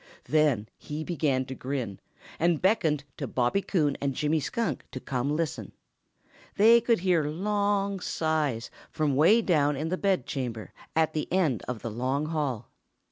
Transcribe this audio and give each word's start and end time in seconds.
Then 0.25 0.67
he 0.79 1.03
began 1.03 1.45
to 1.45 1.53
grin 1.53 1.99
and 2.39 2.59
beckoned 2.59 3.03
to 3.17 3.27
Bobby 3.27 3.61
Coon 3.61 3.95
and 4.01 4.15
Jimmy 4.15 4.39
Skunk 4.39 4.83
to 4.89 4.99
come 4.99 5.35
listen. 5.35 5.73
They 6.55 6.81
could 6.81 7.01
hear 7.01 7.25
long 7.25 7.99
sighs 7.99 8.71
from 8.89 9.15
way 9.15 9.43
down 9.43 9.75
in 9.77 9.89
the 9.89 9.97
bedchamber 9.99 10.73
at 10.95 11.13
the 11.13 11.31
end 11.31 11.61
of 11.67 11.83
the 11.83 11.91
long 11.91 12.25
hall. 12.25 12.71